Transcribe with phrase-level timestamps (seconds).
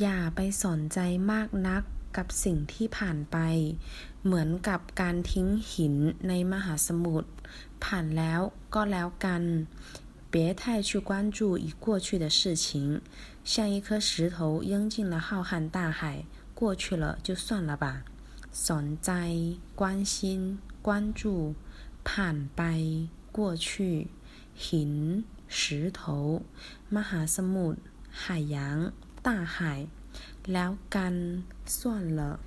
[0.00, 0.98] อย่าไปสนใจ
[1.32, 1.82] มากนัก
[2.16, 3.36] กับสิ่งที่ผ่านไป
[4.24, 5.94] เหมือนกับการทิ้งหิน
[6.28, 7.30] ในมหาสมุทร
[7.84, 8.40] ผ่านแล้ว
[8.74, 9.42] ก็แล้วกัน
[10.32, 12.66] 别太去关注已过去的事情，
[13.44, 16.24] 像一颗石头扔进了浩瀚大海，
[16.54, 17.86] 过去了就算了吧。
[18.66, 19.10] สนใจ
[19.80, 19.82] 关
[20.12, 21.54] 心关注
[22.08, 22.62] ผ่านไป
[23.36, 23.66] 过去
[24.64, 24.92] หิน
[25.58, 26.00] 石头
[26.94, 27.80] มหาสมุทร
[28.20, 28.22] 海
[28.54, 28.56] 洋
[29.27, 29.85] 大海，
[30.45, 32.39] 聊干算了。